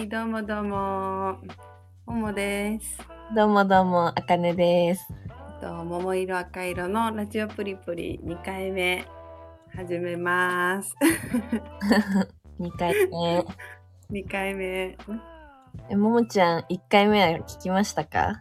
[0.00, 1.36] はい、どうもどうも。
[2.06, 2.96] ももです。
[3.36, 5.06] どうもどうも、あかねです。
[5.60, 9.04] と桃色赤色のラジオプリプリ2回目
[9.76, 10.96] 始めます。
[12.58, 13.44] 2回目。
[14.22, 14.96] 2回目。
[15.90, 18.40] え、ももちゃん、1回目は聞きましたか？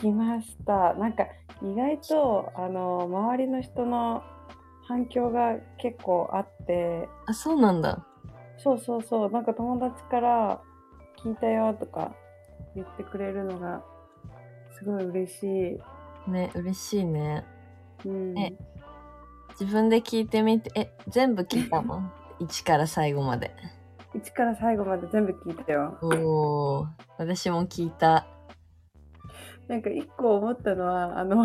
[0.00, 0.94] 来ました。
[0.94, 1.28] なんか
[1.62, 4.24] 意外とあの周りの人の
[4.88, 8.04] 反響が結構あって、あ、そうなんだ。
[8.62, 10.60] そうそうそう、なんか友達から
[11.24, 12.14] 聞いたよとか
[12.74, 13.82] 言ってくれるのが
[14.78, 15.78] すごい嬉し
[16.26, 16.30] い。
[16.30, 17.44] ね、嬉しいね。
[18.04, 18.52] うん、え
[19.58, 22.10] 自分で聞いてみて、え、全部聞いたの
[22.40, 23.54] ?1 から最後まで。
[24.14, 25.98] 1から最後まで全部聞いたよ。
[26.02, 26.86] おー、
[27.18, 28.26] 私も聞いた。
[29.68, 31.44] なんか一個思ったのは、あの、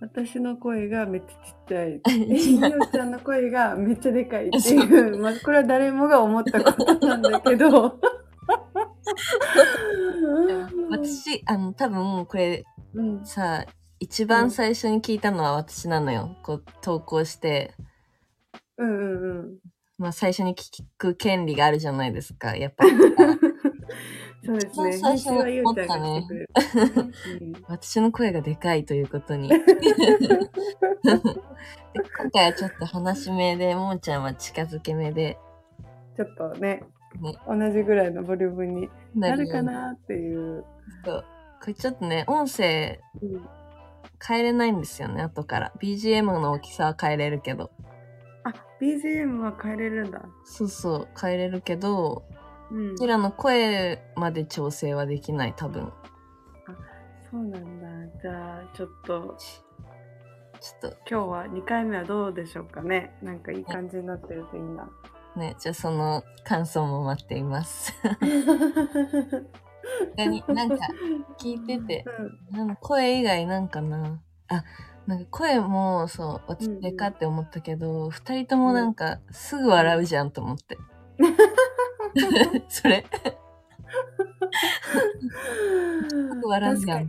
[0.00, 2.00] 私の声がめっちゃちっちゃい。
[2.06, 7.98] みおちゃんの声が めっちゃでかいっていう、まあ、これは誰もが思ったことなんだけど。
[10.90, 13.64] 私、あの、多分、これうん、さ、
[13.98, 16.36] 一番最初に聞いたのは私なのよ。
[16.42, 17.74] こう、投稿して、
[18.76, 19.58] うんうんうん。
[19.98, 22.92] まあ最初に聞く権利があるじゃないですか、やっぱり。
[24.44, 24.92] そうですね。
[24.98, 26.48] 最初編集はゆうちゃんがしてくれる。
[27.40, 29.48] うん私の声がでかいということに。
[29.50, 29.56] で
[31.06, 35.38] 今回はちょっと話目で、ももちゃんは近づけ目で、
[36.16, 36.82] ちょっとね
[37.20, 40.64] ね同じぐらいのボリュームになるかなっていう。
[41.04, 41.24] そう
[41.60, 43.48] これちょっとね、音声うん
[44.26, 45.72] 変えれないんですよね、後から。
[45.80, 47.70] BGM の大きさは変えれるけど。
[48.44, 50.22] あ、BGM は変えれるんだ。
[50.44, 52.24] そうそう、変えれるけど、
[52.70, 55.92] うんうちらの声まで調整はできない、多分。
[57.30, 58.18] そうなんだ。
[58.22, 59.36] じゃあ、ちょっと、
[60.60, 63.16] ちょっ今日は2回目はどうでしょうかね。
[63.22, 64.84] なんかいい感じになってるといいな。
[64.84, 64.90] と
[65.38, 67.94] ね、じゃあその感想も待っています。
[70.16, 70.76] 他になんか
[71.38, 72.04] 聞いてて、
[72.50, 74.64] なんか声以外なんかなあ
[75.06, 80.76] なんか声もそう私うんうんでかって思ったけど、二人ともなんかすぐ笑うじゃんと思って、
[82.68, 83.04] それ
[86.42, 87.08] 笑うじゃん。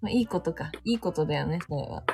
[0.00, 2.04] まあ、いいことかいいことだよねそれは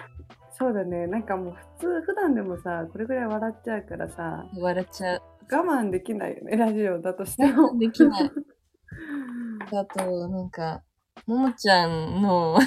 [0.57, 1.07] そうだね。
[1.09, 6.57] なんかもう普通、普段でもさ、これぐらい笑っちゃうからさ、笑っちゃう我慢できないよね。
[6.57, 7.77] ラジオだとしても。
[7.77, 8.31] できない
[9.77, 10.83] あとなんか
[11.27, 12.59] ももちゃんの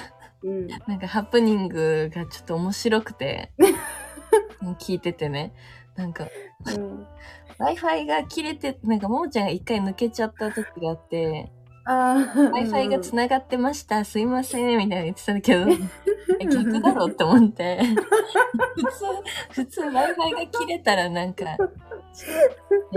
[0.43, 0.67] うん。
[0.67, 3.51] なんかハプニングがちょっと面白くて
[4.79, 5.53] 聞いててね
[5.95, 6.27] なんか
[6.75, 7.07] うん、
[7.59, 11.51] Wi-Fi が切れて、なんかももちゃんが一回抜けちゃった時があって。
[11.85, 15.65] Wi-Fi が繋がってました、すいません、みたいな言ってたんだけど、
[16.39, 17.79] え逆だろって思って。
[18.75, 21.57] 普通、普通 Wi-Fi が切れたらなんか、や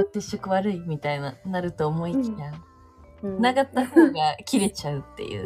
[0.03, 2.71] って色悪いみたいな、なると思いきや、うん
[3.23, 5.45] 繋がった方が切れちゃうっていう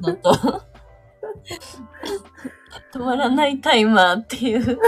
[0.00, 0.30] のと、
[2.92, 4.78] 止まらないタイマーっていう、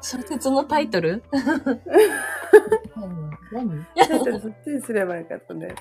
[0.00, 1.22] 小説のタイトル？
[2.94, 3.30] 何？
[3.52, 3.86] 何？
[3.96, 5.74] だってそっちにすればよかったね。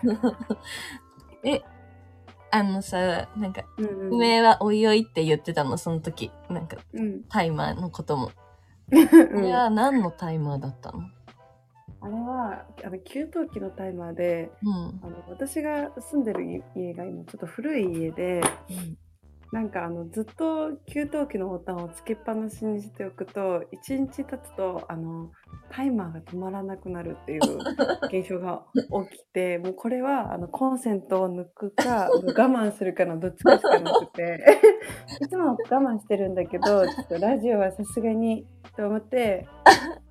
[1.43, 1.61] え、
[2.51, 4.43] あのさ、なんか、うんうん。
[4.43, 6.31] はおいおいって言ってたの、その時。
[6.49, 7.23] なんか、うん。
[7.23, 8.27] タイマーのことも。
[8.27, 8.33] こ
[8.91, 10.01] れは何？
[10.01, 11.03] のタイマーだったの
[12.01, 14.99] あれは、あの、給湯器のタイマーで、うん。
[15.03, 18.41] あの私が住んでる家が今ちょっと古い家で
[19.55, 25.31] なんかあのずっと給湯器のボタンをつけっぱなしにしておくと1日経つとあの
[25.71, 27.39] タイマーが止まらなくなるっていう
[28.11, 34.43] 現象が起きてもうこれはあのコンセントを抜くか我慢するかのどっちかしかなくて。
[35.21, 38.45] いつも我慢してるんだけどちょっとラジオはさすがに
[38.75, 39.47] と思って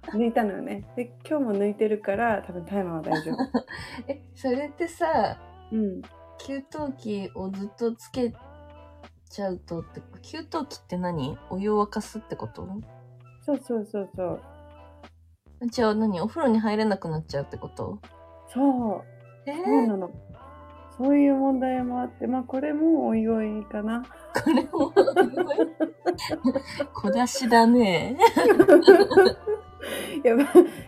[0.07, 0.87] 抜いたのよね。
[0.97, 3.37] で今日も抜いてるから多分タイマーは大丈夫。
[4.09, 5.39] え、それってさ、
[5.71, 6.03] うん。
[6.39, 6.63] 給湯
[7.29, 8.33] 器をずっとつけ
[9.31, 11.39] ちゃうとって、給湯器って何？
[11.51, 12.67] お湯を沸かすってこと？
[13.45, 14.41] そうそうそうそう。
[15.71, 16.21] じゃあ何？
[16.21, 17.99] お風呂に入れなくなっちゃうってこと？
[18.53, 20.11] そう、えそうなの。
[20.97, 24.05] そういう問題もあって、まあこれもおいおいかな。
[24.33, 24.93] これも、
[26.95, 28.17] 小出しだね。
[30.25, 30.47] やばい、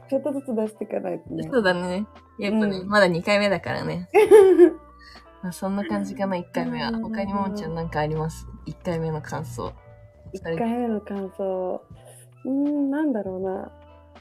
[0.09, 1.49] ちょっとずつ出していかないとね。
[1.51, 2.07] そうだね。
[2.39, 4.09] やっぱね、うんまだ2回目だからね。
[5.47, 6.89] まあ、そんな感じかな、1回目は。
[6.89, 9.73] うん他にももちゃんなんかあります ?1 回目の感想。
[10.35, 11.81] 1回目の感想。
[12.45, 13.71] うーん、なんだろうな。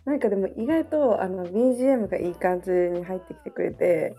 [0.06, 4.16] なんかでも意外とあの BGM がいい感じに入ってきてくれて、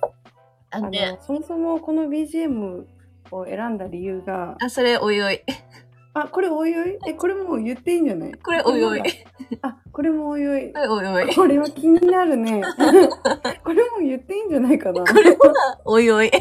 [0.72, 2.84] あのそもそもこの BGM
[3.30, 5.40] を選んだ理由が、あ、それおいおい。
[6.14, 6.98] あ、これおいおい？
[7.06, 8.34] え、これもう言っていいんじゃない？
[8.34, 9.02] これおいおい。
[9.62, 10.72] あ、これもおいおい。
[10.74, 11.36] おいおい。
[11.36, 12.62] これは気になるね。
[13.62, 15.04] これも言っていいんじゃないかな。
[15.04, 15.38] これは、
[15.84, 16.32] おいおい。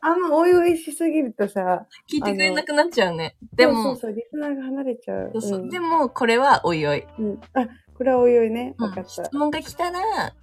[0.00, 3.36] あんまおいおいしすぎるとさ、聞いてくれなくなっちゃうね。
[3.54, 5.30] でも、そうそうリスナーが離れちゃう。
[5.34, 7.04] そうそううんでも、これはおいおい。
[7.18, 7.40] うん。
[7.54, 8.74] あ、これはおいおいね。
[8.78, 9.04] かった。
[9.04, 10.00] 質問が来たら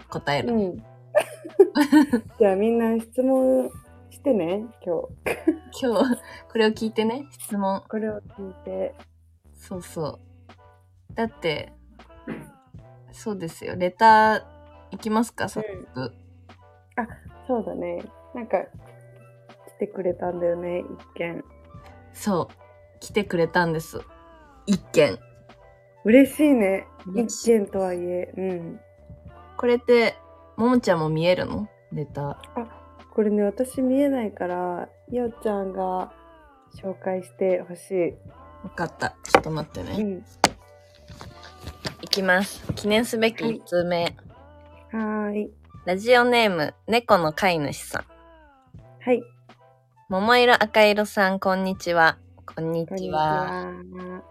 [0.10, 0.54] 答える。
[0.54, 0.78] うん。
[2.40, 3.70] じゃあみんな質問
[4.10, 5.81] してね、今日。
[5.81, 6.22] 今日、
[6.52, 7.84] これを聞いてね、質問。
[7.88, 8.96] これを聞いて。
[9.54, 10.20] そうそ
[11.12, 11.16] う。
[11.16, 11.72] だって、
[13.12, 13.75] そうですよ。
[13.78, 14.44] レター、
[14.92, 16.14] いきますか、早速。
[17.48, 18.04] そうだね。
[18.34, 18.68] なんか、来
[19.80, 20.86] てくれたんだよね、一
[21.16, 21.44] 件。
[22.13, 23.00] そう。
[23.00, 24.00] 来てくれたんです。
[24.66, 25.18] 一件。
[26.06, 26.88] 嬉しいね。
[27.16, 28.34] 一件とはいえ。
[28.38, 28.80] うん。
[29.57, 30.16] これって、
[30.57, 31.68] ももちゃんも見えるの？
[31.92, 32.68] レター。
[33.13, 36.12] これね、私見えないから、いおちゃんが
[36.75, 38.16] 紹介してほしい。
[38.63, 39.16] わかった。
[39.24, 40.04] ちょっと待ってうね。
[40.04, 40.25] ん。
[42.01, 42.72] いきます。
[42.74, 44.06] 記念すべき1通目。
[44.92, 45.51] はーい。
[45.85, 48.06] ラジオネーム、猫の飼い主さん。
[49.01, 49.21] はい。
[50.07, 52.18] 桃色赤色さん、こんにちは。
[52.56, 53.19] こんにちちは。
[53.19, 54.24] は。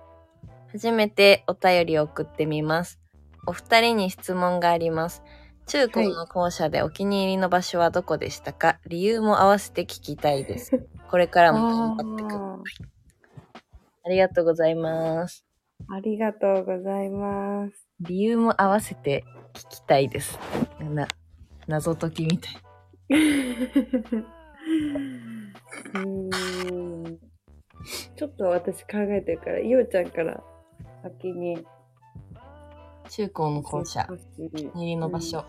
[0.72, 2.98] 初めてお便りを送ってみます。
[3.46, 5.22] お二人に質問があります。
[5.66, 10.70] 中高の校舎でお気に入りの場所はどこでしたか、理由も合わせて聞きたいです。
[11.10, 12.86] これからも頑張ってください。
[14.04, 15.44] あありがとうございます。
[15.86, 17.86] ーありがとうございます。
[18.00, 20.38] 理由も合わせて聞きたいです。
[20.80, 21.06] な、
[21.66, 22.54] 謎解きみたい。
[25.94, 27.18] うーん
[28.16, 30.42] ちょっと私考えてるから、いおちゃんから
[31.02, 31.66] 先に。
[33.08, 34.06] 中高の校舎。
[34.08, 35.44] 少しお気に入りの場所。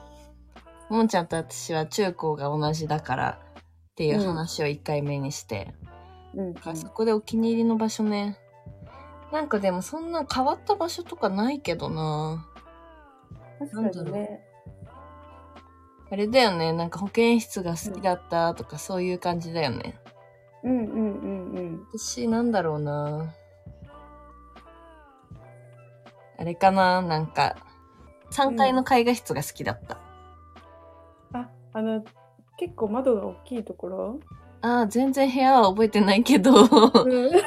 [0.89, 3.63] ももちゃんと私は中高が同じだからっ
[3.95, 5.73] ていう話を1回目にして、
[6.33, 6.47] うん。
[6.47, 6.55] うん。
[6.63, 8.37] あそこでお気に入りの場所ね。
[9.31, 12.47] なんかでもそんな変わった場所とかないけどな。
[13.59, 14.52] 確かにね。
[16.13, 16.71] あれだよね。
[16.73, 19.95] なんか保健室が好きだったとかそういう感じだよね。
[20.63, 21.87] うんうんうんうん。
[21.91, 23.33] 私なんだろうな。
[26.37, 27.01] あれかな？
[27.01, 27.55] なんか、
[28.29, 29.97] 3階の絵画室が好きだった。
[31.33, 32.03] あ、あの、
[32.57, 34.19] 結構窓が大きいところ？
[34.61, 37.31] ああ、全然部屋は覚えてないけど、あうん。
[37.31, 37.39] の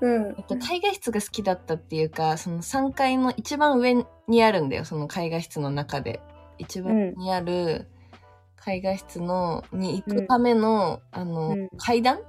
[0.00, 6.22] うんえっと、絵画室が好きだったっていうか、その3階の一番上にあるんだよ、その絵画室の中で。
[6.60, 7.88] 一番上にある
[8.66, 12.20] 絵画室の、に行くための、あの、うん階段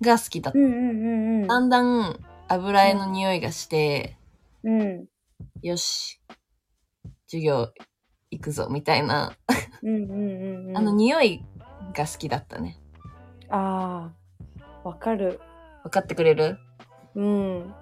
[0.00, 0.58] が好きだった。
[0.58, 4.16] だんだん油絵の匂いがして、
[4.62, 5.06] うん。
[5.62, 6.20] よし、
[7.26, 7.68] 授業
[8.30, 9.32] 行くぞ、みたいな。
[9.82, 11.44] あの匂い
[11.94, 12.78] が好きだったね。
[13.48, 14.12] あ
[14.84, 15.40] あ、わかる。
[15.82, 16.56] 分かってくれる？
[17.16, 17.74] うん。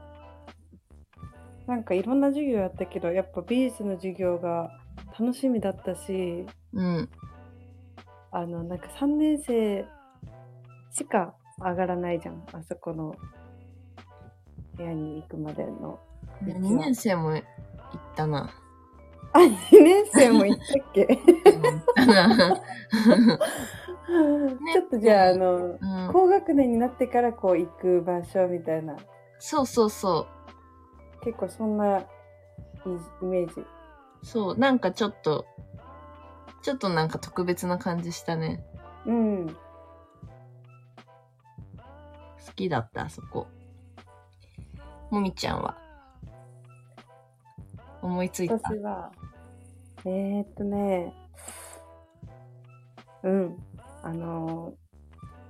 [1.66, 4.70] なんかいろんな授業やったけど、やっぱ美術の授業が
[5.18, 7.08] 楽しみだったし、うん。
[8.30, 9.84] あの、なんか3年生
[10.92, 12.44] しか上がらないじゃん。
[12.52, 13.14] あそこの
[14.76, 15.98] 部屋に行くまでの。
[16.44, 17.42] 2年生も行っ
[18.14, 18.50] たな。
[19.32, 21.06] あ、2年生も行ったっけ？
[24.72, 25.78] ちょっとじゃあ、あの、うん、
[26.12, 28.96] 高学年になってからこう行く場所みたいな、
[29.38, 30.26] そうそうそ
[31.20, 31.24] う。
[31.24, 32.04] 結構そんなイ
[33.22, 33.66] イメージ。
[34.22, 35.46] そう、なんかちょっと、
[36.62, 38.64] ちょっとなんか特別な感じしたね。
[39.06, 39.46] うん。
[39.46, 39.54] 好
[42.54, 43.46] きだった、あそこ。
[45.10, 45.78] もみちゃんは
[48.02, 48.54] 思いついた。
[48.54, 49.10] 私は、
[50.04, 51.14] えー、っとね、
[53.22, 53.56] うん、
[54.02, 54.74] あの、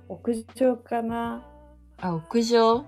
[0.07, 1.43] 屋上かな。
[2.01, 2.85] あ、屋上？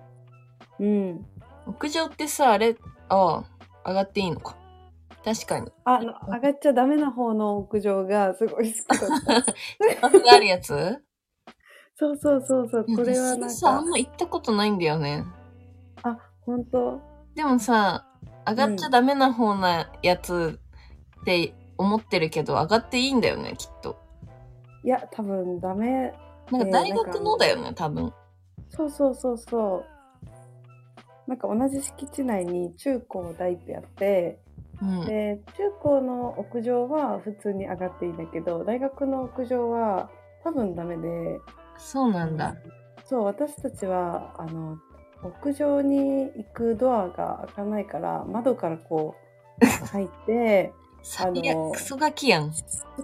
[0.80, 1.26] うん。
[1.68, 2.78] 屋上ってさ、あれ、
[3.10, 3.44] あ
[3.84, 4.56] あ、上がっていいのか。
[5.24, 5.72] 確かに。
[5.86, 9.10] ああの、上がっちゃダメな方の屋上がすごい好きだっ
[10.02, 10.06] た。
[10.36, 10.70] あるやつ？
[11.96, 15.26] そうそうそうそう、これはなん私さ、あかん、ま行ったことないんだよね。
[16.04, 17.00] あ、本当？
[17.36, 18.06] でもさ、
[18.48, 20.60] 上がっちゃダメな方なやつ
[21.22, 23.98] って思ってるけど、上がっていいんだよね、きっと。
[24.84, 26.14] いや、多分ダメ。
[26.50, 28.12] なんか大学のだよね、多分。
[28.70, 29.86] そうそうそうそ
[31.28, 31.30] う。
[31.30, 34.40] なんか同じ敷地内に中高大ってあって、
[34.82, 35.06] うん。
[35.06, 40.10] で中高の屋上は普通に上がっていいんだけど大学の屋上は
[40.44, 41.40] 多分ダメで
[41.78, 42.56] そうなんだ。
[43.06, 44.78] そう私たちはあの
[45.24, 49.16] 屋上に行くドアが開かないから窓からこ
[49.62, 50.74] う 入って
[51.20, 52.52] あの、クソガキやん。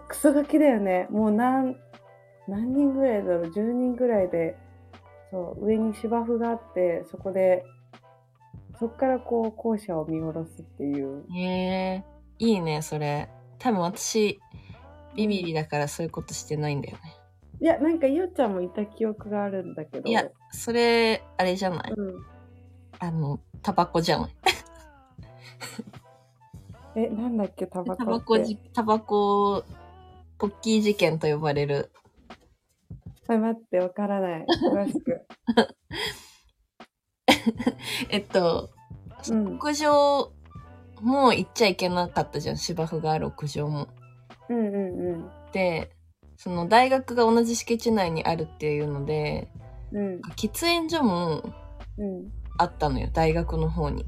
[0.07, 1.75] クソガキだよねもう何
[2.47, 4.55] 何人ぐらいだろう？10人ぐらいで
[5.31, 7.63] そう上に芝生があってそこで
[8.79, 11.25] そっからこう校舎を見下ろすっていう。
[11.33, 12.03] へえ
[12.39, 13.29] いいね、それ。
[13.59, 14.39] 多分私、
[15.15, 17.01] ビビリだからそういうことしてないんだよね。
[17.59, 20.07] いや、なんかゆうちゃんもいた記憶があるんだけど。
[20.07, 21.91] いや、それ、あれじゃない？
[21.95, 22.25] うん。
[22.99, 24.29] あの、タバコじゃない？
[26.95, 28.05] え、なんだっけ、タバコって？
[28.05, 29.63] タバコじ、タバコ、
[30.37, 31.91] ポッキー事件と呼ばれる。
[33.27, 34.45] あ 待って、わからない。
[34.71, 35.25] 詳しく。
[38.09, 38.69] えっと、
[39.29, 39.55] うん。
[39.55, 40.31] 屋上
[41.01, 43.87] も行っちゃいけなかったじゃん、芝生がある屋上も。
[44.49, 45.31] うんうんうん。
[45.51, 45.91] で、
[46.35, 49.49] その大学が同じ敷地内にあるっていうので、
[49.91, 50.21] うん。
[50.35, 51.43] 喫煙所も
[51.97, 52.31] うん。
[52.59, 54.05] あったのよ、大学の方に。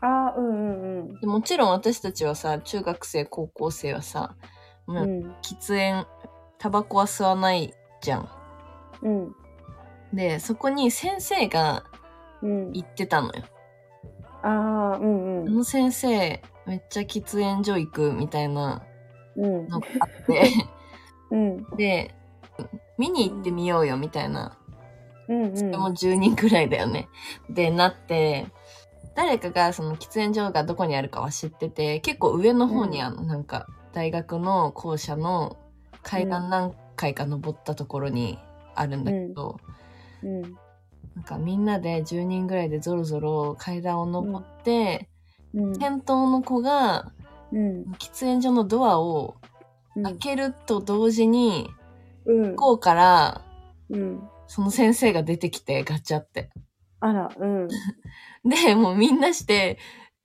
[0.00, 1.20] ああ、うんうんうん。
[1.20, 4.34] でもちろん私たちはさ、中学生、高校生はさ、
[4.86, 5.34] もううん。
[5.42, 6.06] 喫煙、
[6.58, 8.28] タバコは吸わないじゃん。
[9.02, 9.34] うん。
[10.12, 11.89] で、そこに先生がうん。
[12.42, 13.44] 行ってたのよ。
[14.42, 15.48] ああ、うんうん。
[15.48, 18.82] あの先生、めっちゃ喫煙所行くみたいな
[19.36, 19.68] うん。
[19.68, 20.50] のがあって、
[21.30, 21.76] うん。
[21.76, 22.14] で、
[22.98, 24.56] 見に行ってみようよみたいな。
[25.28, 25.70] うんうん。
[25.70, 27.08] でも10人くらいだよね。
[27.48, 28.46] で、なって、
[29.14, 35.56] 誰かがその喫煙所がどこにあるかは知ってて、結構上の方にあの、なんか、大学の校舎の
[36.02, 38.38] 階段何階か登ったところに
[38.74, 39.58] あるんだけど、
[40.22, 40.56] うん。
[41.20, 45.10] なんかみんなで10人ぐらいでゾロゾロ階段を登って、
[45.52, 45.78] うん。
[45.78, 47.12] 先頭の子が
[47.52, 47.82] うん。
[47.98, 49.36] 喫煙所のドアを
[49.96, 50.02] うん。
[50.04, 51.68] 開けると同時に、
[52.24, 52.50] うん。
[52.52, 53.42] 向こうから
[53.90, 54.22] うん。
[54.46, 56.48] その先生が出てきてガチャって。
[57.00, 57.68] あら、うん。
[58.48, 59.78] で、もうみんなして、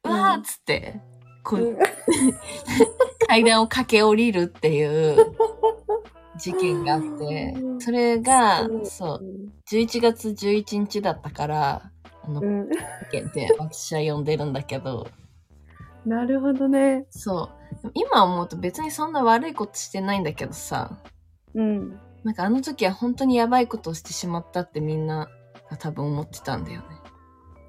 [0.05, 1.01] ううんわーっつって、
[1.43, 1.77] こう、うん
[3.27, 5.17] 階段を駆け下りるっていう
[6.37, 9.21] 事件があって、それが、そう、
[9.69, 11.91] 11月11日だったから、
[12.23, 12.69] あの、事うん。
[13.11, 15.07] 件って私は呼んでるんだけど、
[16.05, 17.07] なるほどね。
[17.09, 17.49] そ
[17.83, 17.91] う。
[17.93, 20.99] 今思うと別にそんな悪いことしてないんだけどさ、
[21.53, 21.99] うん。
[22.23, 25.29] なんかあの時は本当にやばいことをしてしまったってみんな
[25.69, 26.81] が多分思ってたんだよ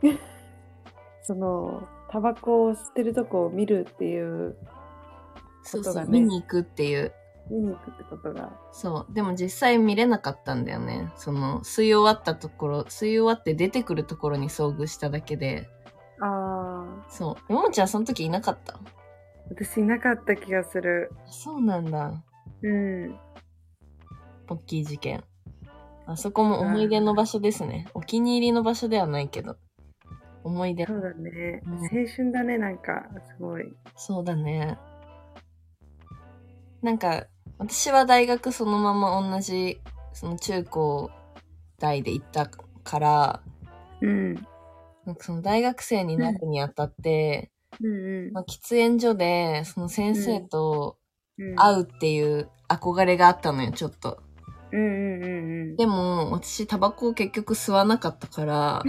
[0.02, 0.18] ね。
[1.22, 4.56] その、タバコを吸ってるとこを見るっていう、
[5.62, 7.12] そうそう、見に行くっていう。
[7.50, 8.52] 見に行くってことが。
[8.72, 9.14] そう。
[9.14, 11.12] でも実際見れなかったんだよね。
[11.16, 15.68] その、吸い終わったところ、吸い終わって出てくるところに遭遇しただけで。
[16.20, 17.52] ああ、そう。
[17.52, 18.80] ももちゃんその時いなかった？
[19.48, 21.12] 私いなかった気がする。
[21.26, 22.24] そうなんだ。
[22.62, 23.16] うん。
[24.46, 25.22] ポッキー事件。
[26.06, 27.88] あそこも思い出の場所ですね。
[27.94, 29.56] お気に入りの場所ではないけど。
[30.42, 30.96] 思い出そ。
[30.96, 31.62] うだね。
[31.66, 33.64] うん青春だね、なんか、すごい。
[33.96, 34.78] そうだね。
[36.82, 37.26] なんか、
[37.58, 39.80] 私は大学そのまま同じ、
[40.12, 41.10] その中高
[41.78, 43.42] 大で行ったから、
[44.00, 44.34] うん。
[45.04, 50.98] なんかその大学生になるにあたって、うんまあ、喫煙所でその先生と
[51.38, 51.56] うん。
[51.56, 54.22] 会うっていう憧れがあったのよ、ちょっと。
[54.72, 55.76] うんうんうんうん。
[55.76, 58.82] でも、私タバコを結局吸わなかったから、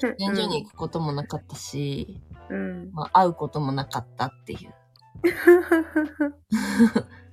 [0.00, 2.90] 喫煙所に行くこともなかったし、うん。
[2.92, 4.74] まあ、会うこともなかったっていう。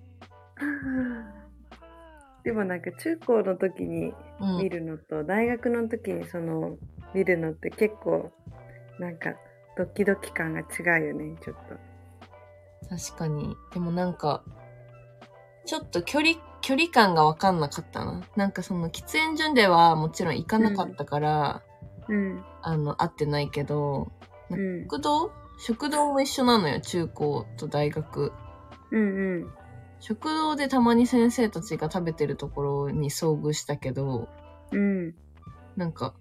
[2.44, 6.78] でもなんか中高の時にうん見るのと、大学の時にその
[7.14, 8.32] 見るのって結構
[9.00, 9.34] なんか
[9.78, 11.96] ドキドキ感が違うよねちょっと
[12.90, 13.56] 確かに。
[13.74, 14.44] でもなんか、
[15.66, 18.24] ちょっと距離、距離感がわかんなかったな。
[18.36, 21.64] なんかその喫煙所ではもちろん行かなかったから、
[22.08, 24.12] うんあの、会ってないけど、
[24.50, 25.32] うん食堂？
[25.58, 28.32] 食堂も一緒なのよ、中高と大学。
[28.92, 29.54] うんうん
[30.08, 34.30] 食堂でたまに先生たちが食べてるところに遭遇したけど、
[34.72, 35.16] うん
[35.76, 36.14] なんか、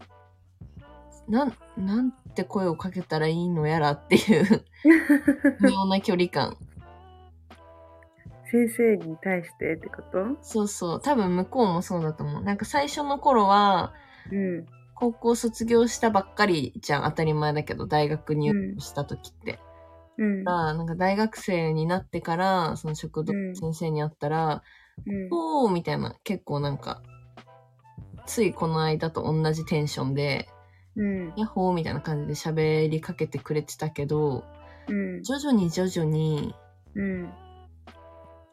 [1.28, 4.64] なん、なんて声をかけたらいいのやらっていう、
[5.60, 6.56] 微妙な距離感。
[8.50, 10.38] 先生に対してってこと？
[10.40, 11.00] そうそう。
[11.02, 12.42] 多分向こうもそうだと思う。
[12.42, 13.92] なんか最初の頃は、
[14.32, 17.02] うん高校卒業したばっかりじゃん。
[17.02, 19.52] 当たり前だけど、大学入学した時って。
[19.52, 19.73] うん
[20.16, 23.56] だからなんか大学生になってから、その食堂うん。
[23.56, 24.62] 先生に会ったら、
[25.06, 25.28] うん。
[25.33, 27.02] おーみたいな、結構なんか、
[28.26, 30.49] ついこの間と同じテンションで、
[30.97, 31.33] うん。
[31.37, 34.44] ヤッホーみたいな感じで喋りかけてくれてたけど、
[34.88, 35.23] うん。
[35.23, 36.54] 徐々に徐々に、
[36.94, 37.33] うん。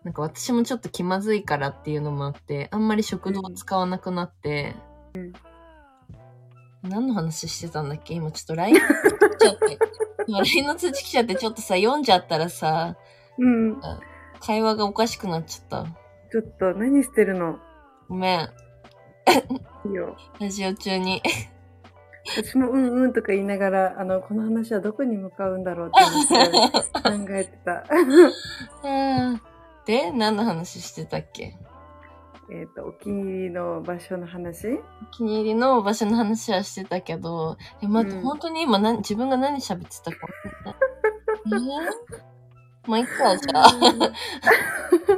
[0.03, 4.75] なんか私もちょっと気まずいからっていうのもあって、あんまり食堂を使わなくなって、
[6.81, 8.15] 何の話してたんだっけ？
[8.15, 8.77] 今ちょっと LINE
[9.29, 9.77] ちゃって。
[10.27, 12.95] 今 LINE の通知来ちゃってちょっとさ、読んじゃったらさ、
[13.37, 13.79] うん
[14.39, 15.91] 会話がおかしくなっちゃった。
[16.31, 17.57] ちょっと何してるの？
[18.09, 18.39] ごめん。
[19.85, 21.21] いいよラジオ中に。
[22.37, 26.29] 私もうんうんとか言いながら、あの、この話はどこに向かうんだろうって
[27.01, 27.83] 考えてた。
[28.83, 29.41] うん
[29.85, 31.57] で、何の話してたっけ？
[32.49, 34.67] えっと、お気に入りの場所の話？
[34.73, 34.79] お
[35.11, 40.75] 気に入りの場所の話はしてたけど、え、待って、うん本当に今何、自分が何喋ってたか忘れた。
[41.47, 42.89] えー？
[42.89, 43.67] まあ、いっか、じゃあ。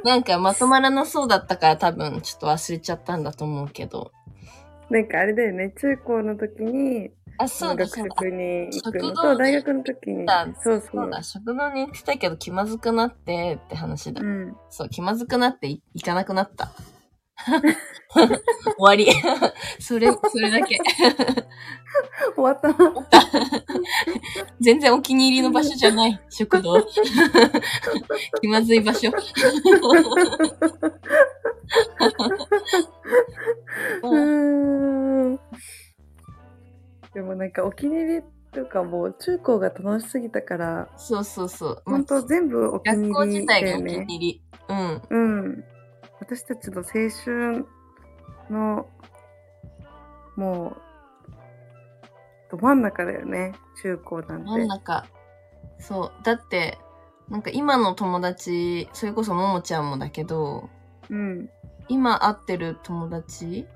[0.04, 4.12] なんかまとまらなそうだったから多分ちょっと忘れちゃったんだと思うけど。
[4.90, 7.98] なんかあれだよね、中高の時に、あ、そうだ、学。
[7.98, 9.14] 食に行くの？
[9.14, 11.10] と、大学の時にだ、そうそそうう。
[11.10, 14.22] だ、食堂に行ってたけど気まずくなってって話だ。
[14.22, 14.56] うん。
[14.70, 16.70] そう、気まずくなってい行かなくなった。
[18.14, 18.32] 終
[18.80, 19.08] わり。
[19.80, 20.78] それ、それだけ。
[22.36, 22.74] 終わった。
[24.60, 26.82] 全然お気に入りの場所じゃない、食堂。
[28.42, 29.10] 気まずい場所。
[29.10, 35.40] うーん。
[37.14, 38.22] でもなんかお気に入り
[38.52, 41.82] とかもう中高が楽しすぎたから、そうそうそう。
[41.86, 44.06] 本当全部お気に学校自入りだよ体がお気にね。
[44.08, 44.42] 入り。
[44.70, 45.02] うん。
[45.10, 45.18] う
[45.50, 45.73] ん。
[46.24, 47.66] 私たちの青春
[48.50, 48.88] の、
[50.38, 50.82] もう、
[52.50, 53.52] ど真ん中だよね、
[53.82, 54.46] 中高なんて。
[54.46, 55.06] 真ん中。
[55.80, 56.24] そう。
[56.24, 56.80] だって、
[57.28, 60.70] なんか今の友達、それこそももちゃんもだけど、
[61.10, 61.50] うん。
[61.90, 63.68] 今会ってる友達、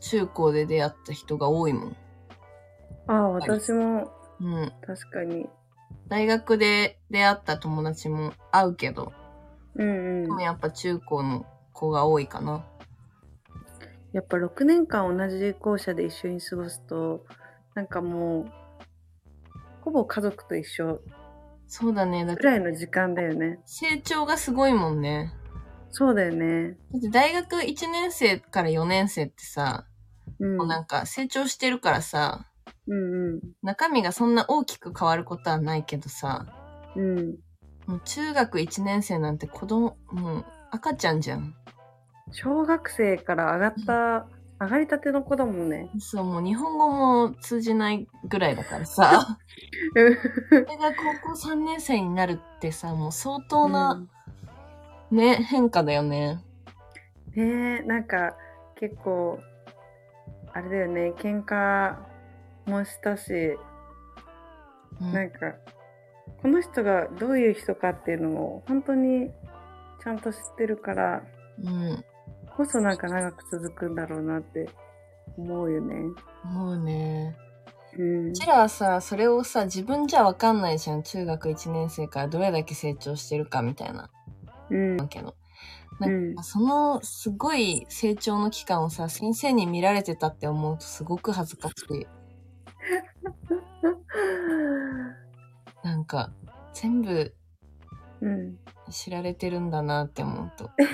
[0.00, 1.96] 中高で出会った人が多いもん。
[3.08, 4.08] ああ、私も
[4.40, 4.72] うん。
[4.86, 5.48] 確かに。
[6.06, 9.12] 大学で出会った友達も会うけど、
[9.76, 10.40] うんうんでも。
[10.40, 12.64] やっぱ中高の子が多いかな。
[14.12, 17.24] やっぱ6年間同じ校舎で一緒に過ごすと、
[17.74, 18.52] なんかもう、
[19.82, 21.00] ほぼ家族と一緒
[21.72, 22.24] そうだね。
[22.24, 23.60] だぐらいの時間だよね。
[23.64, 25.32] 成長がすごいもんね。
[25.92, 26.76] そうだよね。
[26.92, 29.86] だって大学1年生から4年生ってさ、
[30.40, 30.56] うん。
[30.56, 32.46] もうなんか成長してるからさ、
[32.88, 36.46] うん中身がそんな大きく変わることはないけどさ、
[36.96, 37.36] うん。
[37.90, 37.94] うん。
[37.94, 41.54] もう中学1年生なんて子供、もう赤ちゃんじゃん。
[42.32, 44.26] 小学生から上がった、
[44.64, 45.90] 上がりたての子だもんね。
[45.98, 49.38] そう、もう日本語も通じないぐらいだからさ、
[49.92, 54.06] それが高校3年生になるってさ、もう相当な、
[55.10, 56.40] ね、変化だよね。
[56.44, 56.50] うん
[57.34, 58.36] ねえ、なんか
[58.74, 59.38] 結構、
[60.52, 61.96] あれだよね、喧嘩
[62.66, 63.32] もしたし、
[65.00, 65.54] うんなんか、
[66.42, 69.30] この人がどういう人かっていうのを本当に
[70.02, 71.22] ちゃんと知ってるから、
[71.62, 72.04] うん。
[72.56, 74.68] こそなんか長く続くんだろうなって
[75.36, 75.94] 思うよね。
[76.44, 77.36] もうね。
[77.98, 78.32] うんう。
[78.32, 81.02] ちらはさ、それをさ、自分じゃわかんないじゃん。
[81.02, 84.10] 中学1年生からどれだけ成長してるかみたいな。
[84.70, 84.96] うん。
[84.96, 85.34] だけど。
[85.98, 92.06] なんかそのすごい成長の期間をさ、先生に見られてたって思うとすごく恥ずかしい。
[95.82, 96.32] なんか、
[96.72, 97.34] 全部
[98.20, 98.58] うん。
[98.90, 100.70] 知られてるんだなって思うと。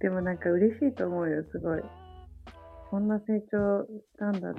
[0.00, 1.82] でもなんか嬉しいと思うよ、すごい。
[2.90, 4.52] こんな成長したんだ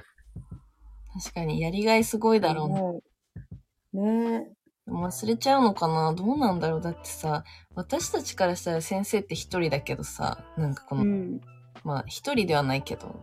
[1.14, 2.80] 確かにやりがいすごいだろうね。
[2.80, 3.02] 思
[3.92, 3.96] う。
[3.98, 4.46] ね
[4.86, 4.90] え。
[4.90, 6.14] 忘れちゃうのかな？
[6.14, 6.80] どうなんだろう？
[6.80, 11.40] だってさ、私たちからしたら先生って一人だけどさ、なんかこの、うん。
[11.84, 13.22] まあ一人ではないけど、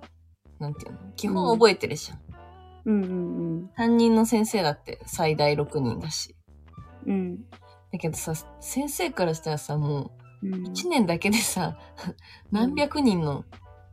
[0.59, 0.99] なんていうの？
[1.15, 2.19] 基本覚えてるじゃん。
[2.19, 2.38] うん
[2.85, 6.35] うん担任の先生だって最大6人だし。
[7.05, 7.13] うん。
[7.13, 7.49] うん。
[7.91, 10.11] だけどさ、先生からしたらさ、も
[10.41, 11.77] うんう1年だけでさ、
[12.51, 13.45] 何百人の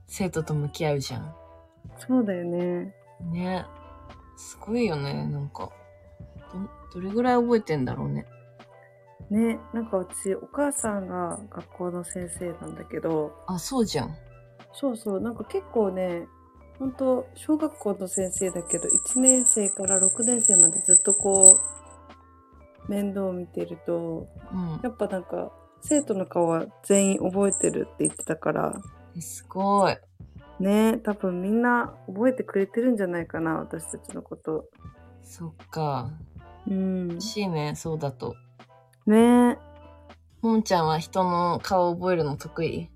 [0.07, 1.35] 生徒と向き合うじゃん。
[1.99, 2.95] そうだよね。
[3.33, 3.67] ね。
[4.37, 5.71] すごいよね、なんか。
[6.93, 8.27] ど、どれぐらい覚えてんだろうね。
[9.31, 14.15] ね、なんかうちお母さんが学校の先生なんだけど、あ、そうじゃん。
[14.73, 16.27] そうそう、なんか結構ね、
[16.79, 21.59] ほんと小学校の先生だけど、1年生から6年生までずっとこ
[22.89, 28.75] う、面倒を見てると、うんやっぱなんか生徒の顔は全員覚えてるって言ってたから、
[29.17, 29.21] え。
[29.21, 29.97] すごい。
[30.59, 34.69] ね、多分みんな覚えてくれてるんじゃないかな、私たちのこと。
[35.23, 36.11] そっか。
[36.67, 37.09] うん。
[37.11, 38.35] 嬉しいね、そうだと。
[39.07, 39.59] ね
[40.43, 42.91] ももちゃんは人の顔覚えるの得意？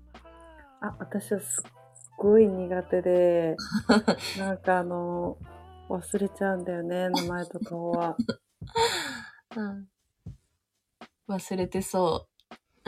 [0.81, 1.71] あ、私はすっ
[2.21, 3.55] ごい苦手で、
[4.37, 5.37] なんかあの、
[5.89, 8.15] 忘れちゃうんだよね、名前と顔は。
[9.57, 9.87] うん。
[11.27, 12.27] 忘れてそ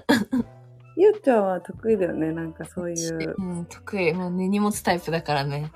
[0.96, 3.36] ゆうちゃんは得意だよね、なんかそういうう。。
[3.40, 4.14] うん、得意。
[4.14, 5.72] もう根に持つタイプだからね。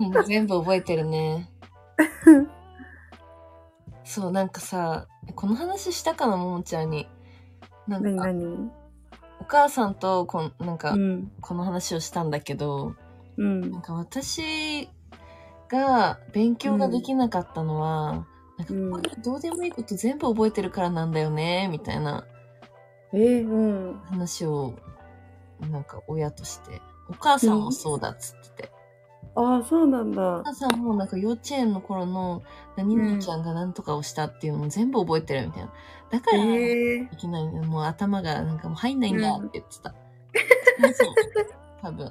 [0.00, 1.48] うん全部覚えてるね。
[4.02, 7.08] そう、なんかさ、この話したかな、ももちゃんに。
[7.86, 8.81] なん何か、何？
[9.42, 11.32] お母さんとこん、なんかう、ん。
[11.40, 12.94] この話をしたんだけど、
[13.36, 13.82] うんなん。
[13.82, 14.88] か私
[15.68, 18.24] が勉強ができなかったのは、
[18.56, 22.24] なんかうんこういうどうでもいいこと全部覚えてるからなんだよね、みたいな
[23.12, 24.00] えー、うん。
[24.04, 24.74] 話を、
[25.60, 26.80] なんか親として。
[27.08, 28.70] お母さんもそうだっつってて。
[29.34, 30.42] ああ、そうなんだお。
[30.42, 32.42] 母さんもなんか幼稚園の頃の
[32.76, 35.72] 何々ちゃんが何とかをしたっていうのも全部覚えてるみたいな。
[36.10, 39.94] だかえら、でえきないんだもう頭がなんかもう入んないんだって言ってた。
[40.94, 41.14] そう。
[41.80, 42.10] 多分。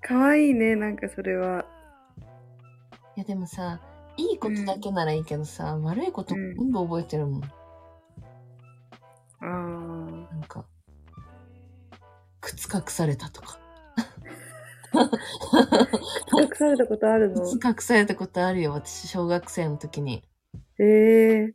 [0.00, 1.64] かわいいね、なんかそれは。
[3.16, 3.80] いやでもさ、
[4.16, 7.44] いいことだけならいいけどさ、悪いことうん全部覚えてるもん。
[7.44, 7.48] あ
[9.40, 9.46] あ。
[10.34, 10.64] なんか、
[12.40, 13.61] 靴隠されたとか。
[14.94, 17.42] 隠されたことあるの？
[17.42, 20.22] 靴隠されたことあるよ、私、小学生の時に。
[20.78, 21.54] ええ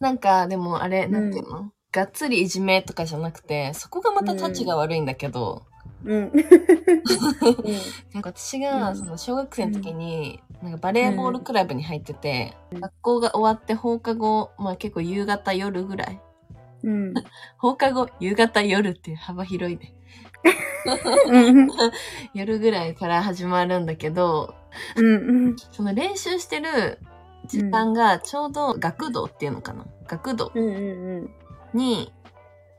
[0.00, 5.66] なんか、でもあれ、んなんていうの、がっつりいじめとかじゃなくて、そこがまたタチが悪いんだけど、
[6.04, 6.32] うん。
[8.14, 16.20] なんか私が、うんその小学生の時に、なんかバレーボールクラブに入ってて、学校が終わって放課後、まあ結構夕方夜ぐらい。
[16.84, 17.14] うん。
[17.58, 19.94] 放課後、夕方夜っていう幅広いね。
[21.26, 21.68] うん。
[22.34, 24.54] 夜ぐらいから始まるんだけど、
[24.96, 25.18] う
[25.50, 25.56] ん。
[25.72, 26.98] その練習してる
[27.46, 30.64] 時間がちょうど学童っていうのかな学童うん。
[30.64, 31.30] うん。
[31.74, 32.12] に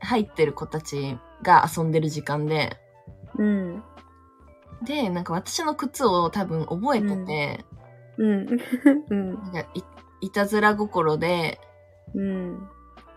[0.00, 2.76] 入ってる子たちが遊んでる時間で、
[3.36, 3.82] うん。
[4.84, 7.64] で、なんか私の靴を多分覚えてて、
[8.18, 8.60] うん。
[9.10, 9.34] うん。
[9.34, 9.82] なんかい
[10.22, 11.60] いたずら心で、
[12.14, 12.68] うん。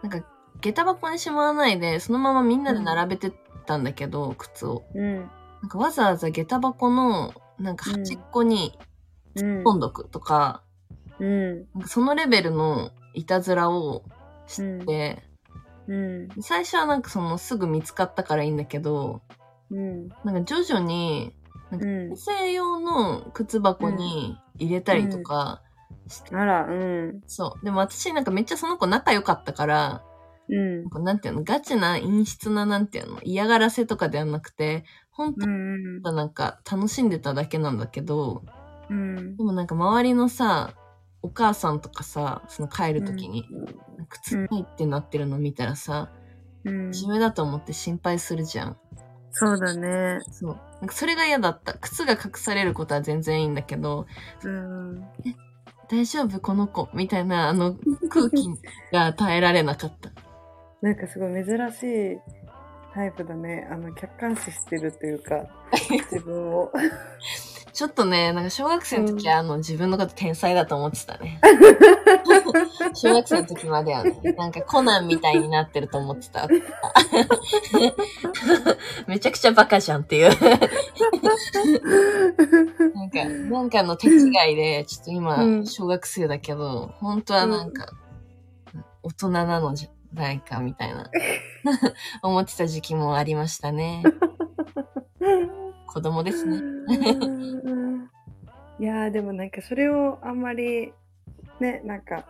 [0.01, 0.25] なんか
[0.61, 4.83] 下駄箱にしまわないで、そのままみんなで並べてたんだけど、靴を。
[4.93, 5.17] うん。
[5.17, 5.23] な
[5.67, 8.77] んかわざわざ下駄箱の、なんか端っこに
[9.35, 9.63] うん。
[9.63, 10.63] 飛んどくとか、
[11.19, 11.67] うん。
[11.73, 14.03] なんかそのレベルのいたずらを
[14.47, 15.23] して、
[15.87, 16.29] うん。
[16.41, 19.21] 最初はなんかそのすぐ見つかったからいいんだけど、
[19.71, 20.09] うん。
[20.23, 21.33] なんか徐々に、
[21.71, 22.15] うん女。
[22.15, 25.63] 性用の靴箱に入れたりとか
[26.07, 27.21] して、あら、うん。
[27.25, 27.65] そう。
[27.65, 30.03] でも私なんかめっちゃその子仲良かったから、
[30.49, 31.19] うんなん。
[31.19, 36.01] ていうの、ガチな陰湿ななんていうの、嫌がらせとかではなくて、本当うん。
[36.01, 38.43] はなんか楽しんでただけなんだけど、
[38.89, 39.37] うん。
[39.37, 40.73] でもなんか周りのさ、
[41.21, 43.45] お母さんとかさ、その帰るときに、
[44.09, 46.09] 靴ないってなってるの見たらさ、
[46.65, 46.93] うんい。
[46.93, 48.77] じめだと思って心配するじゃん。
[49.31, 50.19] そうだね。
[50.29, 50.59] そう。
[50.81, 51.73] なんかそれが嫌だった。
[51.75, 54.05] 靴が隠されることは全然いいんだけど、
[54.43, 55.01] うん。
[55.89, 56.39] 大丈夫？
[56.39, 57.75] この子みたいなあの
[58.09, 58.47] 空気
[58.91, 60.11] が耐えられなかった。
[60.83, 62.19] なんかすごい珍しい
[62.93, 63.65] タイプだね。
[63.71, 65.47] あの、客観視してるというか、
[66.11, 66.73] 自分を。
[67.71, 71.39] ちょっとね、なんか小学生の時は、あの自分のこと天才だと思ってたね。
[72.95, 76.49] 小学生の時まではね、なんかコナンみたいになってると思ってた。
[79.07, 80.31] めちゃくちゃバカじゃんっていう。
[82.93, 87.87] なんか、なんかの手違いで、ちょっと今、うん小学生だけど、本当はなんか、
[89.01, 91.09] 大人なのじゃないか、みたいな、
[92.21, 94.03] 思ってた時期もありましたね。
[95.87, 96.57] 子供ですね。
[98.79, 100.91] いやーでもなんかそれをあんまり
[101.59, 102.25] ねなんか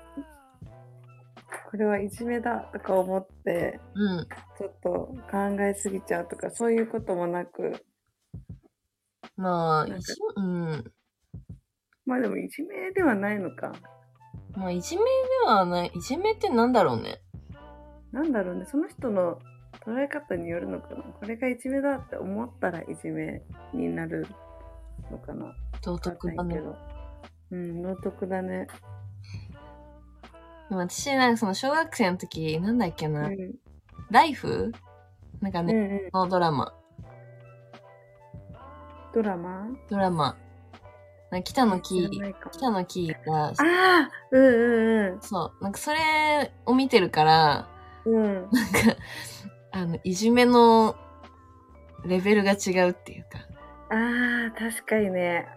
[1.71, 4.27] これはいじめだとか思ってうん。
[4.57, 4.89] ちょっと
[5.31, 7.85] 考えすぎちゃうとかそういうこともなく
[9.35, 10.93] まあ、いじうん。
[12.05, 13.71] まあでもいじめではないのか
[14.55, 15.09] まあ、いじめで
[15.47, 15.91] はない。
[15.95, 17.21] いじめってなんだろうね。
[18.13, 18.65] なんだろうね。
[18.65, 19.39] その人の
[19.83, 21.01] 捉え方によるのかな。
[21.01, 23.41] これがいじめだって思ったらいじめ
[23.73, 24.27] になる
[25.11, 25.53] のかな。
[25.83, 26.61] 道徳だね。
[27.51, 28.67] うん道徳だね。
[30.69, 33.55] でも私、なんかその小学生の時、なんだっけな、うん。
[34.11, 34.71] ライフ？
[35.41, 36.09] なんかね、うんうん。
[36.13, 36.73] のドラマ。
[39.13, 39.67] ドラマ？
[39.89, 40.37] ドラマ。
[41.43, 45.21] 北野キー、北野キーが、ああうんうん。
[45.21, 47.67] そう、なんかそれを見てるから、
[48.05, 48.51] うんうんなんか、
[49.71, 50.95] あの、いじめの
[52.05, 53.39] レベルが違うっていうか、
[53.89, 55.47] ああ確かにね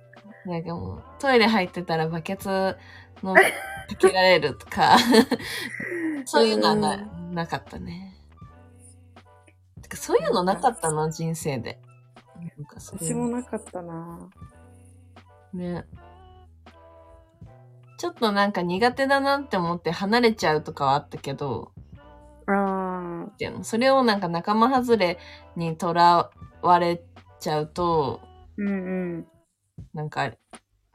[0.45, 2.77] なんかもう、トイレ入ってたらバケツ
[3.23, 3.41] のか
[3.99, 4.97] けられるとか、
[6.25, 6.97] そういうのはな,、
[7.33, 8.17] なかったね。
[9.95, 11.81] そういうのなかったな、人生で。
[12.57, 14.31] なんかそういう私もなかったな
[15.53, 15.85] ね。
[17.99, 21.76] ちょっとなんか苦手だなって思って離れちゃうとかはあったけど、あ
[22.47, 25.19] っていうのそれをなんか仲間外れ
[25.57, 26.31] にとら
[26.63, 27.05] われ
[27.41, 28.23] ちゃうと、
[28.57, 28.71] うんう
[29.19, 29.27] ん
[29.93, 30.33] なんか、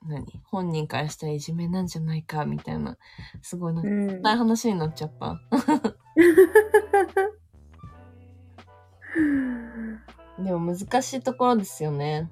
[0.07, 0.25] 何？
[0.45, 2.97] 本人からしたらいじめなんじゃないかみたいな、
[3.43, 3.91] すごいなんか、う
[4.35, 5.39] ん話になっちゃった。
[10.43, 12.31] でも難しいところですよね。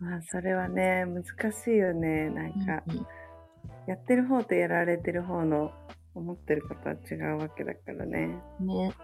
[0.00, 2.28] まあ、それはね、難しいよね。
[2.30, 3.06] なんか、うん
[3.86, 5.72] やってる方とやられてる方の
[6.14, 8.38] 思ってることは違うわけだからね。
[8.60, 8.94] ね。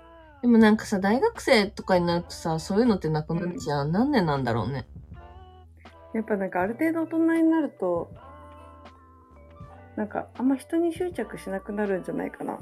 [0.42, 3.88] でもなんかさ、大学生とかになるとさ、そういうのってなくなっちゃう。
[3.88, 4.86] 何年なんだろうね。
[6.14, 8.10] やっぱなんかある程度大人になると、
[9.96, 12.58] なんかあんま人に執着しなくなるんじゃないかな。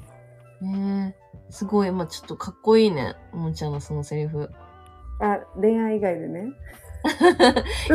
[0.63, 1.27] ねえ。
[1.51, 3.15] すごい、まあちょっとかっこいいね。
[3.33, 4.51] おもちゃんのそのセリフ。
[5.21, 6.53] あ、恋愛以外でね。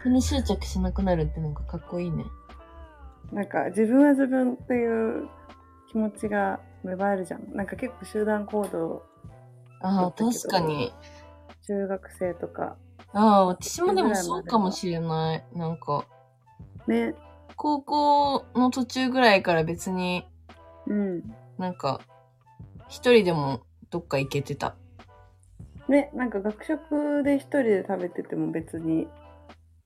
[0.00, 2.24] 人に執着しなくなるってなんかかっこいいね。
[3.32, 5.28] なんか自分は自分っていう
[5.92, 7.54] 気持ちが芽生えるじゃん。
[7.54, 9.02] なんか結構集団行動、
[9.80, 10.92] ああ、確かに。
[11.66, 12.76] 中学生とか、
[13.12, 15.44] ああ、私もでもそうかもしれない。
[15.54, 16.06] なんか、
[16.86, 17.14] ね。
[17.56, 20.26] 高校の途中ぐらいから別に
[20.86, 21.22] うん。
[21.58, 22.00] なんか、
[22.88, 24.74] 一人でもどっか行けてた。
[25.88, 29.06] ね、なんか学食で一人で食べてても別に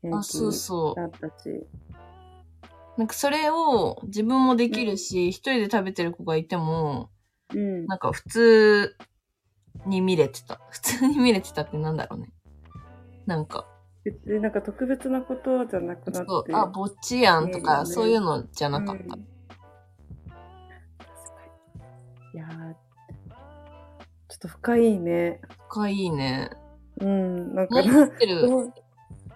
[0.02, 1.66] 平あ、そう気そだったし。
[2.96, 3.00] う。
[3.00, 7.10] なんかそれを自分もできるし、一人で食べてる子がいても、
[7.54, 7.86] うん。
[7.86, 8.96] なんか普通
[9.86, 10.60] に見れてた。
[10.70, 12.32] 普通に見れてたってなんだろうね。
[13.26, 13.66] なんか、
[14.04, 16.28] 別になんか特別なことじゃなくなって。
[16.28, 19.02] そうあ、ぼっちやんとか、そういうのじゃなかった。
[19.02, 19.20] うん。
[22.34, 22.74] いやー
[24.28, 25.40] ちょっと深いね。
[25.68, 26.50] 深いね。
[27.00, 27.54] うん。
[27.54, 28.40] なんか大人になってる？
[28.42, 28.72] どう？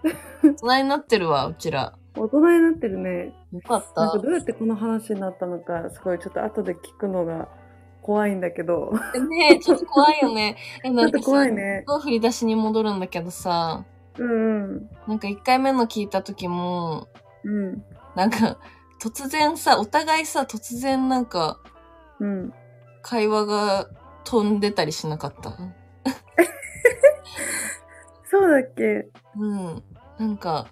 [0.43, 1.97] 大人になってるわ、うちら。
[2.15, 3.33] 大人になってるね。
[3.53, 4.19] よかったなんか。
[4.19, 7.47] どうやってこの話になったのか、すごいちょっと後で聞くのが
[8.01, 8.91] 怖いんだけど。
[9.29, 10.57] ねえ、ちょっと怖いよね。
[10.83, 11.85] え、ちょっとなんかさ怖いね。
[12.03, 13.85] 振り出しに戻るんだけどさ、
[14.17, 14.89] うんうん。
[15.07, 17.07] なんか一回目の聞いた時も、
[17.43, 17.83] うん。
[18.15, 18.57] なんか、
[19.01, 21.59] 突然さ、お互いさ、突然なんか、
[22.19, 22.53] うん。
[23.01, 23.87] 会話が
[24.25, 25.53] 飛んでたりしなかった。
[28.29, 29.07] そうだっけ？
[29.37, 29.83] うん。
[30.19, 30.67] なんか、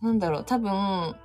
[0.00, 1.16] なんだろう、多分、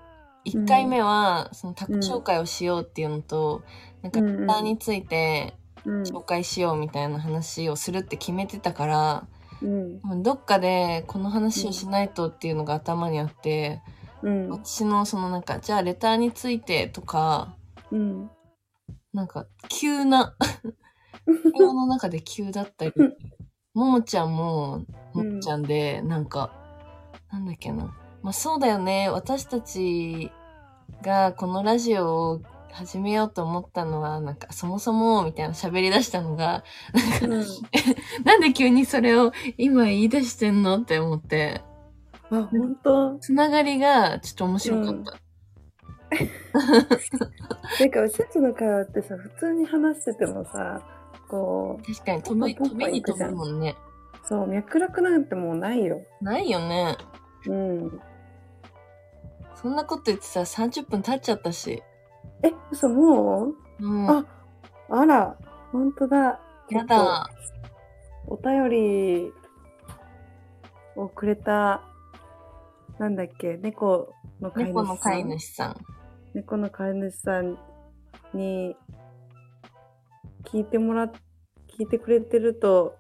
[0.44, 3.64] 一回目は、その、宅紹介をしようっていうのと、
[4.02, 5.54] なんか、うんうんレターについて
[5.86, 6.02] うん。
[6.04, 9.28] 紹介しようみたいな話をするって決めてたから、
[9.62, 10.00] うん。
[10.00, 13.82] 多分どっかでこの話をしないとっていうのが頭にあって、
[14.22, 14.50] うん。
[14.50, 17.56] 私のそのなんか、じゃあレターについてとか、
[17.92, 18.30] うん。
[19.14, 20.36] なんか、急な、
[21.26, 22.94] 会話の中で急だったり、
[23.74, 26.52] ももちゃんも、ももちゃんで、なんか、
[27.32, 27.94] なんだっけな。
[28.24, 29.10] まあそうだよね。
[29.10, 30.32] 私たち
[31.04, 36.64] がこのラジオを始めようと思ったのは、なんか、そもそも、みたいな喋り出したのが、
[37.22, 37.30] うん。
[38.24, 41.62] なんで急にそれを今言い出してんのって思って、
[42.32, 43.20] あ、本当？
[43.20, 45.12] つながりがちょっと面白かった。
[47.78, 50.82] てか、私たちの会話ってさ、普通に話しててもさ、
[51.30, 53.76] こう、確かに飛び、飛びに飛ぶもんね。
[54.24, 56.02] そう、脈絡なんてもうないよ。
[56.22, 56.98] ないよね。
[57.46, 58.02] うん。
[59.64, 61.82] そんなこと言ってさ、30分経っちゃったし。
[62.44, 63.56] え、嘘、もう？
[63.80, 64.10] うん。
[64.10, 64.26] あ
[64.90, 65.38] あら、
[65.72, 66.42] 本当だ。
[66.70, 67.30] やだ。
[68.28, 69.32] お便り
[70.98, 71.82] をくれた、
[73.00, 74.84] なんだっけ、猫の飼い主さん。
[74.84, 75.76] 猫の飼い主さん。
[76.34, 77.58] 猫の飼い主さん
[78.34, 78.76] に
[80.44, 81.12] 聞いてもらっ、
[81.80, 82.98] 聞いてくれてると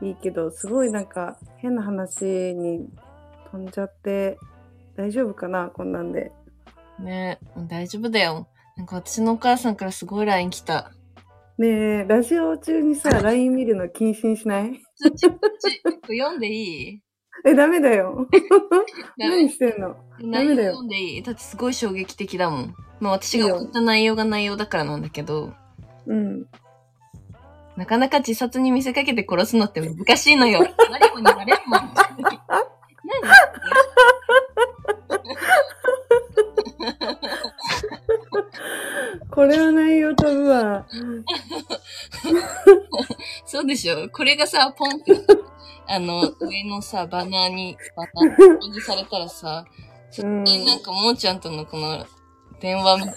[0.00, 2.24] いいけど、すごいなんか変な話
[2.54, 2.88] に
[3.50, 4.38] 飛んじゃって
[4.96, 6.32] 大丈夫かなこんなんで。
[6.98, 8.48] ね大丈夫だよ。
[8.76, 10.92] なんか私のお母さんからすごい LINE 来た。
[11.58, 11.68] ね
[12.00, 14.80] え、ラジオ中にさ、 LINE 見るの禁止にしない？
[16.08, 17.02] 読んでいい
[17.46, 18.26] え、ダメだよ。
[19.16, 22.74] 何してんのダメだよ読んでいいだってすごい衝撃的だもん。
[23.00, 25.52] まあ私が送った内容が内容だからなんだけど、
[26.06, 26.46] うん。
[27.76, 30.60] なかなか自殺に見せかけて殺すのって難しいのよ。
[30.90, 31.80] マリコになれるもん。
[31.80, 31.94] 何
[39.36, 40.86] これは内容飛ぶわ。
[43.44, 45.12] そうでしょこれがさ、ポンって、
[45.86, 49.66] あの、上のさ、バナーに、バナー表示されたらさ、
[50.18, 50.42] うん。
[50.42, 52.06] でなんかもーちゃんとのこの
[52.60, 53.14] 電話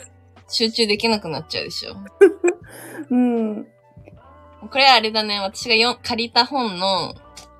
[0.50, 1.96] 集中できなくなっちゃうでしょ
[3.10, 3.66] うん。
[4.70, 7.16] これはあれだね、私がよ借りた本の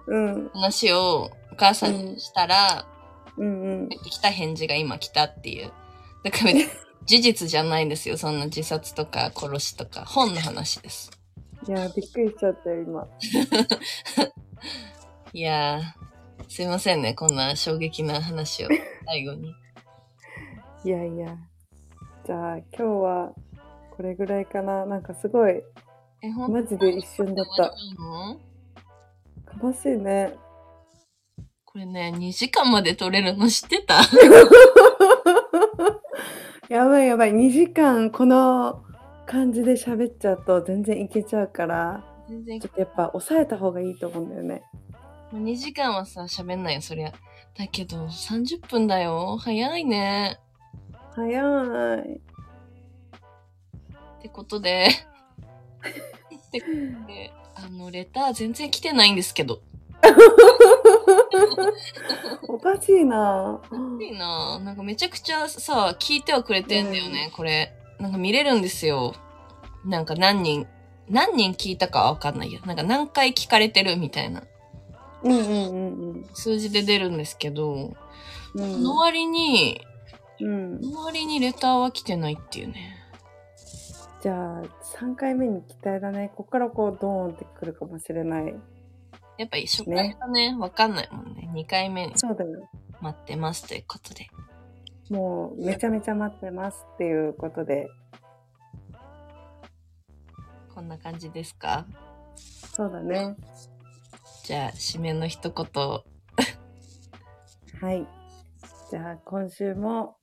[0.06, 0.50] うん。
[0.50, 2.86] 話をお母さんにしたら、
[3.38, 3.62] うん。
[3.62, 3.90] うん。
[3.90, 5.72] 来た返事が今来たっていう。
[6.26, 6.52] だから
[7.06, 8.18] 事実じゃないんですよ。
[8.18, 10.06] そんな自殺とか殺しとか。
[10.06, 11.12] 本の話です。
[11.68, 13.08] いやー、びっくりしちゃったよ、今。
[15.34, 17.14] いやー、すいませんね。
[17.14, 18.70] こんな衝撃な話を
[19.06, 19.54] 最後に。
[20.86, 21.36] いやいや。
[22.26, 23.34] じゃあ、今日は
[23.96, 24.86] これぐらいかな。
[24.86, 25.62] なんかすごい
[26.22, 27.74] え、ほんマジで一瞬だった。
[29.62, 30.34] 悲しいね。
[31.66, 34.02] これね、2時間まで撮れるの知ってた？
[36.70, 37.32] やばいやばい。
[37.34, 38.84] 2時間この
[39.26, 44.62] 感じで喋っちゃうと全然いけちゃうから、全然ちょっとやっぱ抑えた方がいいと思うんだよね。
[45.34, 47.12] 2時間はさ、喋んないよ、そりゃ。
[47.58, 49.38] だけど、30分だよ。
[49.38, 50.40] 早いね。
[51.16, 52.22] 早い。
[54.20, 59.62] ってことで、ってことで、あの、レター全然来てないんですけど。
[62.48, 63.60] おかしいな。
[64.02, 67.74] いいなぁなんかめちゃくちゃさ、聞いてはくれてんだよね、これ。
[68.00, 69.14] なんか見れるんですよ。
[69.86, 70.68] なんか何人、
[71.10, 72.62] 何人聞いたかはわかんないや。
[72.62, 74.44] なんか何回聞かれてるみたいな
[75.24, 76.26] うんうんうんうん。
[76.34, 77.94] 数字で出るんですけど、
[78.56, 79.82] うんその割に、
[80.40, 82.96] うんそ、の割にレターは来てないっていうね。
[84.22, 84.64] じゃあ
[84.98, 88.54] 3回目に期待だねここからこうドーンってくるかもしれない
[89.40, 91.50] やっぱり初回はね、わかんないもんね。
[91.54, 92.70] 2回目にそうだよ。
[93.00, 94.28] 待ってますということで。
[95.10, 97.88] もうめちゃめちゃ待ってますっていうことで。
[100.76, 101.86] こんな感じですか？
[102.76, 103.38] そうだね。
[104.44, 105.66] じゃあ、締めの一言。
[107.82, 108.06] はい。
[108.92, 110.18] じゃあ今週も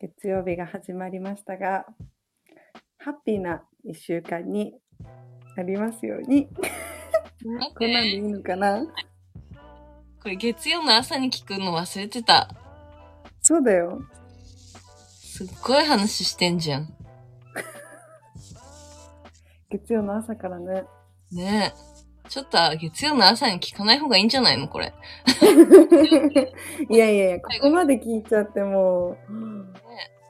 [0.00, 1.84] 月曜日が始まりましたが
[2.96, 4.72] ハッピーな1週間に
[5.56, 6.48] なりますように
[7.44, 8.82] こんなんでいいのかな？
[10.22, 12.48] これ月曜の朝に聞くの忘れてた。
[13.42, 14.00] そうだよ
[15.20, 16.88] すっごい話してんじゃん。
[19.68, 20.84] 月曜の朝からね
[21.30, 21.78] ねえ。
[22.30, 24.94] ちょっと月曜の朝に聞かない方がいいんじゃないのこれ。
[26.88, 29.18] いやいやいやここまで聞いちゃってもう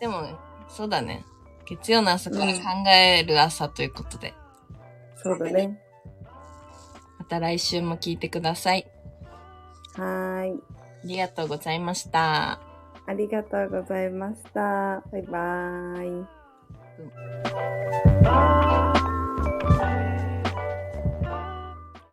[0.00, 0.36] でも、
[0.68, 1.24] そうだね。
[1.64, 2.58] 月曜の朝から考
[2.90, 4.34] える朝ということで。
[5.14, 5.80] そうだね
[7.24, 8.86] また来週も聞いてください。
[9.94, 10.62] はーい
[11.04, 12.60] ありがとうございました。
[13.06, 15.02] ありがとうございました。
[15.10, 16.22] バイバー
[18.70, 18.73] イ。